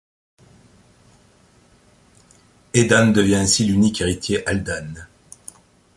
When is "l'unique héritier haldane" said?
3.65-5.07